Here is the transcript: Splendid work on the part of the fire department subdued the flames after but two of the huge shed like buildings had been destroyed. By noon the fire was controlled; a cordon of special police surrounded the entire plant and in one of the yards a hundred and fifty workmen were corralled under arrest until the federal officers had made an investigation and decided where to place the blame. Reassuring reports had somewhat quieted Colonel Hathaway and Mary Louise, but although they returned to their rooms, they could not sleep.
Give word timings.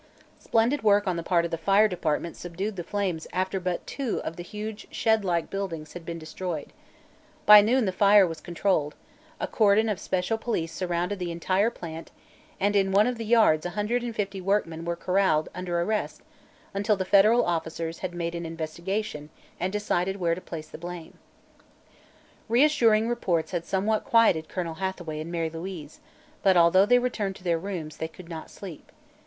Splendid 0.39 0.81
work 0.81 1.05
on 1.05 1.15
the 1.15 1.21
part 1.21 1.45
of 1.45 1.51
the 1.51 1.59
fire 1.59 1.87
department 1.87 2.35
subdued 2.35 2.75
the 2.75 2.83
flames 2.83 3.27
after 3.31 3.59
but 3.59 3.85
two 3.85 4.19
of 4.23 4.35
the 4.35 4.41
huge 4.41 4.87
shed 4.89 5.23
like 5.23 5.51
buildings 5.51 5.93
had 5.93 6.07
been 6.07 6.17
destroyed. 6.17 6.73
By 7.45 7.61
noon 7.61 7.85
the 7.85 7.91
fire 7.91 8.25
was 8.25 8.41
controlled; 8.41 8.95
a 9.39 9.45
cordon 9.45 9.87
of 9.89 9.99
special 9.99 10.39
police 10.39 10.73
surrounded 10.73 11.19
the 11.19 11.31
entire 11.31 11.69
plant 11.69 12.09
and 12.59 12.75
in 12.75 12.91
one 12.91 13.05
of 13.05 13.19
the 13.19 13.25
yards 13.25 13.63
a 13.63 13.69
hundred 13.77 14.01
and 14.01 14.15
fifty 14.15 14.41
workmen 14.41 14.85
were 14.85 14.95
corralled 14.95 15.49
under 15.53 15.79
arrest 15.79 16.23
until 16.73 16.95
the 16.97 17.05
federal 17.05 17.45
officers 17.45 17.99
had 17.99 18.15
made 18.15 18.33
an 18.33 18.43
investigation 18.43 19.29
and 19.59 19.71
decided 19.71 20.15
where 20.17 20.33
to 20.33 20.41
place 20.41 20.69
the 20.69 20.79
blame. 20.79 21.19
Reassuring 22.49 23.07
reports 23.07 23.51
had 23.51 23.65
somewhat 23.67 24.03
quieted 24.03 24.49
Colonel 24.49 24.73
Hathaway 24.81 25.19
and 25.19 25.31
Mary 25.31 25.51
Louise, 25.51 25.99
but 26.41 26.57
although 26.57 26.87
they 26.87 26.97
returned 26.97 27.35
to 27.35 27.43
their 27.43 27.59
rooms, 27.59 27.97
they 27.97 28.07
could 28.07 28.29
not 28.29 28.49
sleep. 28.49 28.91